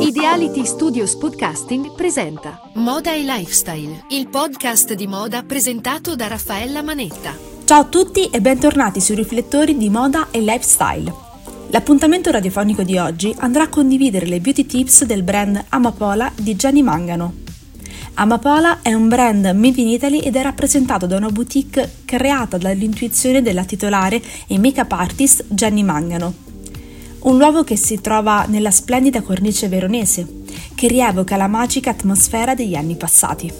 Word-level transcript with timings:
Ideality 0.00 0.66
Studios 0.66 1.14
Podcasting 1.14 1.94
presenta 1.94 2.60
Moda 2.74 3.14
e 3.14 3.22
Lifestyle, 3.22 4.04
il 4.08 4.26
podcast 4.26 4.94
di 4.94 5.06
moda 5.06 5.44
presentato 5.44 6.16
da 6.16 6.26
Raffaella 6.26 6.82
Manetta. 6.82 7.38
Ciao 7.64 7.82
a 7.82 7.84
tutti 7.84 8.26
e 8.26 8.40
bentornati 8.40 9.00
sui 9.00 9.14
riflettori 9.14 9.76
di 9.76 9.88
moda 9.90 10.28
e 10.32 10.40
lifestyle. 10.40 11.12
L'appuntamento 11.68 12.32
radiofonico 12.32 12.82
di 12.82 12.98
oggi 12.98 13.32
andrà 13.38 13.62
a 13.62 13.68
condividere 13.68 14.26
le 14.26 14.40
beauty 14.40 14.66
tips 14.66 15.04
del 15.04 15.22
brand 15.22 15.64
Amapola 15.68 16.32
di 16.34 16.56
Gianni 16.56 16.82
Mangano. 16.82 17.34
Amapola 18.14 18.80
è 18.82 18.92
un 18.92 19.06
brand 19.06 19.44
made 19.54 19.80
in 19.80 19.88
Italy 19.88 20.18
ed 20.18 20.34
è 20.34 20.42
rappresentato 20.42 21.06
da 21.06 21.16
una 21.16 21.30
boutique 21.30 21.98
creata 22.04 22.58
dall'intuizione 22.58 23.40
della 23.40 23.64
titolare 23.64 24.20
e 24.48 24.58
make-up 24.58 24.90
artist 24.90 25.44
Gianni 25.48 25.84
Mangano. 25.84 26.50
Un 27.22 27.36
luogo 27.38 27.62
che 27.62 27.76
si 27.76 28.00
trova 28.00 28.46
nella 28.48 28.72
splendida 28.72 29.22
cornice 29.22 29.68
veronese, 29.68 30.26
che 30.74 30.88
rievoca 30.88 31.36
la 31.36 31.46
magica 31.46 31.90
atmosfera 31.90 32.56
degli 32.56 32.74
anni 32.74 32.96
passati. 32.96 33.52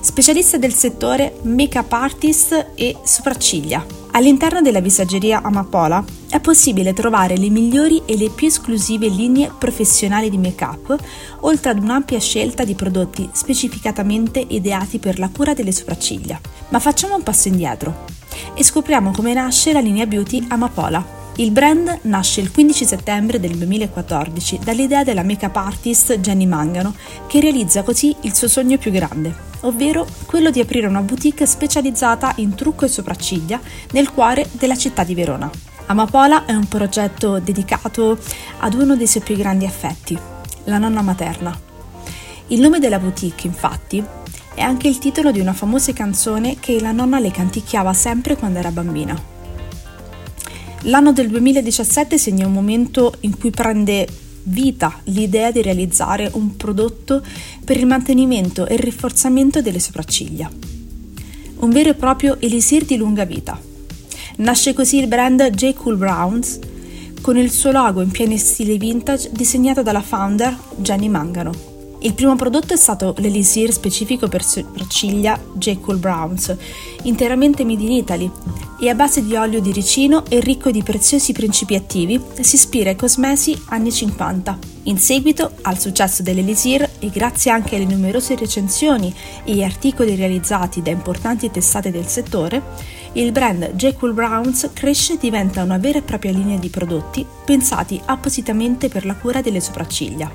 Specialista 0.00 0.58
del 0.58 0.74
settore 0.74 1.36
make-up 1.42 1.90
artist 1.90 2.72
e 2.74 2.98
sopracciglia. 3.02 3.82
All'interno 4.10 4.60
della 4.60 4.80
visaggeria 4.80 5.40
Amapola 5.40 6.04
è 6.28 6.38
possibile 6.40 6.92
trovare 6.92 7.38
le 7.38 7.48
migliori 7.48 8.02
e 8.04 8.18
le 8.18 8.28
più 8.28 8.48
esclusive 8.48 9.08
linee 9.08 9.50
professionali 9.58 10.28
di 10.28 10.36
make-up, 10.36 10.94
oltre 11.40 11.70
ad 11.70 11.82
un'ampia 11.82 12.18
scelta 12.18 12.62
di 12.62 12.74
prodotti 12.74 13.26
specificatamente 13.32 14.44
ideati 14.48 14.98
per 14.98 15.18
la 15.18 15.30
cura 15.30 15.54
delle 15.54 15.72
sopracciglia. 15.72 16.38
Ma 16.68 16.78
facciamo 16.78 17.14
un 17.14 17.22
passo 17.22 17.48
indietro 17.48 18.04
e 18.52 18.62
scopriamo 18.62 19.12
come 19.12 19.32
nasce 19.32 19.72
la 19.72 19.80
linea 19.80 20.04
beauty 20.04 20.44
Amapola. 20.48 21.21
Il 21.36 21.50
brand 21.50 22.00
nasce 22.02 22.42
il 22.42 22.50
15 22.50 22.84
settembre 22.84 23.40
del 23.40 23.56
2014 23.56 24.58
dall'idea 24.62 25.02
della 25.02 25.22
make-up 25.22 25.56
artist 25.56 26.18
Jenny 26.20 26.44
Mangano, 26.44 26.94
che 27.26 27.40
realizza 27.40 27.82
così 27.82 28.14
il 28.20 28.34
suo 28.34 28.48
sogno 28.48 28.76
più 28.76 28.90
grande, 28.90 29.34
ovvero 29.60 30.06
quello 30.26 30.50
di 30.50 30.60
aprire 30.60 30.86
una 30.86 31.00
boutique 31.00 31.46
specializzata 31.46 32.34
in 32.36 32.54
trucco 32.54 32.84
e 32.84 32.88
sopracciglia 32.88 33.58
nel 33.92 34.12
cuore 34.12 34.46
della 34.52 34.76
città 34.76 35.04
di 35.04 35.14
Verona. 35.14 35.50
Amapola 35.86 36.44
è 36.44 36.52
un 36.52 36.68
progetto 36.68 37.38
dedicato 37.38 38.18
ad 38.58 38.74
uno 38.74 38.94
dei 38.94 39.06
suoi 39.06 39.22
più 39.22 39.34
grandi 39.34 39.64
affetti, 39.64 40.18
la 40.64 40.76
nonna 40.76 41.00
materna. 41.00 41.58
Il 42.48 42.60
nome 42.60 42.78
della 42.78 42.98
boutique, 42.98 43.48
infatti, 43.48 44.04
è 44.54 44.60
anche 44.60 44.86
il 44.86 44.98
titolo 44.98 45.30
di 45.32 45.40
una 45.40 45.54
famosa 45.54 45.94
canzone 45.94 46.56
che 46.60 46.78
la 46.78 46.92
nonna 46.92 47.18
le 47.18 47.30
canticchiava 47.30 47.94
sempre 47.94 48.36
quando 48.36 48.58
era 48.58 48.70
bambina. 48.70 49.31
L'anno 50.86 51.12
del 51.12 51.28
2017 51.28 52.18
segna 52.18 52.44
un 52.44 52.52
momento 52.52 53.14
in 53.20 53.38
cui 53.38 53.50
prende 53.50 54.04
vita 54.44 54.98
l'idea 55.04 55.52
di 55.52 55.62
realizzare 55.62 56.28
un 56.32 56.56
prodotto 56.56 57.22
per 57.64 57.76
il 57.76 57.86
mantenimento 57.86 58.66
e 58.66 58.74
il 58.74 58.80
rinforzamento 58.80 59.62
delle 59.62 59.78
sopracciglia. 59.78 60.50
Un 61.58 61.70
vero 61.70 61.90
e 61.90 61.94
proprio 61.94 62.36
elisir 62.40 62.84
di 62.84 62.96
lunga 62.96 63.24
vita. 63.24 63.60
Nasce 64.38 64.72
così 64.72 64.98
il 64.98 65.06
brand 65.06 65.50
J. 65.50 65.72
Cool 65.74 65.96
Browns 65.96 66.58
con 67.20 67.36
il 67.36 67.52
suo 67.52 67.70
logo 67.70 68.00
in 68.00 68.10
pieno 68.10 68.36
stile 68.36 68.76
vintage 68.76 69.30
disegnato 69.30 69.82
dalla 69.82 70.02
founder 70.02 70.58
Jenny 70.78 71.08
Mangano. 71.08 71.52
Il 72.00 72.14
primo 72.14 72.34
prodotto 72.34 72.74
è 72.74 72.76
stato 72.76 73.14
l'elisir 73.18 73.72
specifico 73.72 74.26
per 74.26 74.42
sopracciglia 74.42 75.40
J. 75.52 75.78
Cool 75.78 75.98
Browns, 75.98 76.56
interamente 77.04 77.64
made 77.64 77.82
in 77.84 77.92
Italy 77.92 78.30
e 78.82 78.88
a 78.88 78.96
base 78.96 79.24
di 79.24 79.36
olio 79.36 79.60
di 79.60 79.70
ricino 79.70 80.24
e 80.28 80.40
ricco 80.40 80.72
di 80.72 80.82
preziosi 80.82 81.32
principi 81.32 81.76
attivi, 81.76 82.20
si 82.40 82.56
ispira 82.56 82.90
ai 82.90 82.96
cosmesi 82.96 83.56
anni 83.66 83.92
50. 83.92 84.58
In 84.84 84.98
seguito 84.98 85.52
al 85.62 85.78
successo 85.78 86.24
dell'elisir 86.24 86.90
e 86.98 87.08
grazie 87.08 87.52
anche 87.52 87.76
alle 87.76 87.84
numerose 87.84 88.34
recensioni 88.34 89.14
e 89.44 89.62
articoli 89.62 90.16
realizzati 90.16 90.82
da 90.82 90.90
importanti 90.90 91.48
testate 91.48 91.92
del 91.92 92.08
settore, 92.08 92.60
il 93.12 93.30
brand 93.30 93.72
J. 93.76 93.92
Cool 93.92 94.14
Browns 94.14 94.68
cresce 94.72 95.12
e 95.12 95.18
diventa 95.20 95.62
una 95.62 95.78
vera 95.78 95.98
e 95.98 96.02
propria 96.02 96.32
linea 96.32 96.58
di 96.58 96.68
prodotti 96.68 97.24
pensati 97.44 98.00
appositamente 98.06 98.88
per 98.88 99.06
la 99.06 99.14
cura 99.14 99.40
delle 99.40 99.60
sopracciglia. 99.60 100.28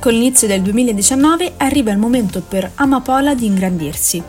Con 0.00 0.12
l'inizio 0.12 0.48
del 0.48 0.62
2019 0.62 1.52
arriva 1.58 1.92
il 1.92 1.98
momento 1.98 2.42
per 2.42 2.72
Amapola 2.74 3.36
di 3.36 3.46
ingrandirsi 3.46 4.22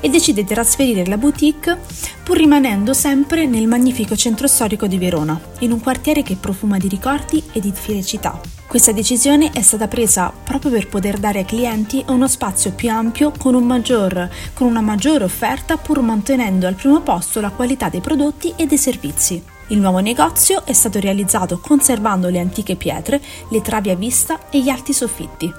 e 0.00 0.08
decide 0.08 0.42
di 0.42 0.52
trasferire 0.52 1.06
la 1.06 1.16
boutique 1.16 1.78
pur 2.22 2.36
rimanendo 2.36 2.92
sempre 2.92 3.46
nel 3.46 3.66
magnifico 3.66 4.16
centro 4.16 4.46
storico 4.46 4.86
di 4.86 4.98
Verona, 4.98 5.40
in 5.60 5.72
un 5.72 5.80
quartiere 5.80 6.22
che 6.22 6.36
profuma 6.36 6.76
di 6.76 6.88
ricordi 6.88 7.42
e 7.52 7.60
di 7.60 7.72
felicità. 7.72 8.38
Questa 8.68 8.92
decisione 8.92 9.50
è 9.50 9.62
stata 9.62 9.88
presa 9.88 10.30
proprio 10.30 10.70
per 10.70 10.88
poter 10.88 11.16
dare 11.16 11.38
ai 11.38 11.44
clienti 11.46 12.04
uno 12.08 12.28
spazio 12.28 12.72
più 12.72 12.90
ampio 12.90 13.32
con, 13.36 13.54
un 13.54 13.64
maggior, 13.64 14.28
con 14.52 14.66
una 14.66 14.82
maggiore 14.82 15.24
offerta 15.24 15.78
pur 15.78 16.02
mantenendo 16.02 16.66
al 16.66 16.74
primo 16.74 17.00
posto 17.00 17.40
la 17.40 17.48
qualità 17.48 17.88
dei 17.88 18.00
prodotti 18.00 18.52
e 18.56 18.66
dei 18.66 18.76
servizi. 18.76 19.42
Il 19.68 19.78
nuovo 19.78 20.00
negozio 20.00 20.66
è 20.66 20.74
stato 20.74 21.00
realizzato 21.00 21.60
conservando 21.60 22.28
le 22.28 22.40
antiche 22.40 22.76
pietre, 22.76 23.22
le 23.48 23.62
travi 23.62 23.88
a 23.88 23.96
vista 23.96 24.50
e 24.50 24.60
gli 24.60 24.68
alti 24.68 24.92
soffitti. 24.92 25.50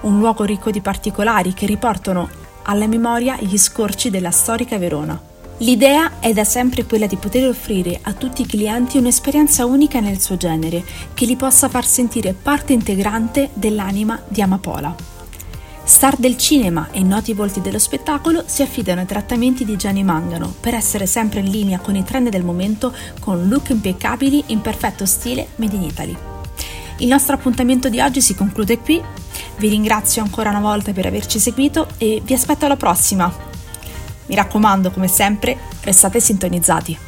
Un 0.00 0.18
luogo 0.18 0.42
ricco 0.42 0.70
di 0.72 0.80
particolari 0.80 1.52
che 1.52 1.66
riportano 1.66 2.28
alla 2.62 2.86
memoria 2.86 3.36
gli 3.40 3.56
scorci 3.58 4.10
della 4.10 4.30
storica 4.30 4.78
Verona. 4.78 5.20
L'idea 5.58 6.20
è 6.20 6.32
da 6.32 6.44
sempre 6.44 6.84
quella 6.84 7.06
di 7.06 7.16
poter 7.16 7.46
offrire 7.46 7.98
a 8.02 8.14
tutti 8.14 8.42
i 8.42 8.46
clienti 8.46 8.96
un'esperienza 8.96 9.66
unica 9.66 10.00
nel 10.00 10.20
suo 10.20 10.36
genere, 10.36 10.82
che 11.12 11.26
li 11.26 11.36
possa 11.36 11.68
far 11.68 11.84
sentire 11.84 12.32
parte 12.32 12.72
integrante 12.72 13.50
dell'anima 13.52 14.20
di 14.26 14.40
Amapola. 14.40 14.94
Star 15.84 16.16
del 16.16 16.38
cinema 16.38 16.88
e 16.92 17.02
noti 17.02 17.32
volti 17.34 17.60
dello 17.60 17.78
spettacolo 17.78 18.44
si 18.46 18.62
affidano 18.62 19.00
ai 19.00 19.06
trattamenti 19.06 19.64
di 19.64 19.76
Gianni 19.76 20.04
Mangano 20.04 20.54
per 20.60 20.74
essere 20.74 21.04
sempre 21.04 21.40
in 21.40 21.50
linea 21.50 21.80
con 21.80 21.96
i 21.96 22.04
trend 22.04 22.28
del 22.28 22.44
momento 22.44 22.94
con 23.18 23.48
look 23.48 23.70
impeccabili 23.70 24.44
in 24.46 24.60
perfetto 24.60 25.04
stile 25.04 25.48
Made 25.56 25.74
in 25.74 25.82
Italy. 25.82 26.16
Il 26.98 27.08
nostro 27.08 27.34
appuntamento 27.34 27.88
di 27.88 28.00
oggi 28.00 28.20
si 28.20 28.34
conclude 28.34 28.78
qui. 28.78 29.02
Vi 29.60 29.68
ringrazio 29.68 30.22
ancora 30.22 30.50
una 30.50 30.60
volta 30.60 30.92
per 30.92 31.06
averci 31.06 31.38
seguito 31.38 31.86
e 31.98 32.20
vi 32.24 32.32
aspetto 32.32 32.64
alla 32.64 32.76
prossima. 32.76 33.30
Mi 34.26 34.34
raccomando, 34.34 34.90
come 34.90 35.06
sempre, 35.06 35.56
restate 35.82 36.18
sintonizzati. 36.18 36.98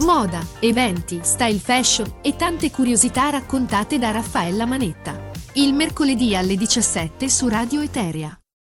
Moda, 0.00 0.46
eventi, 0.60 1.20
style 1.22 1.58
fashion 1.58 2.12
e 2.22 2.36
tante 2.36 2.70
curiosità 2.70 3.30
raccontate 3.30 3.98
da 3.98 4.10
Raffaella 4.10 4.66
Manetta 4.66 5.30
il 5.54 5.74
mercoledì 5.74 6.34
alle 6.34 6.56
17 6.56 7.28
su 7.28 7.46
Radio 7.46 7.82
Eteria. 7.82 8.41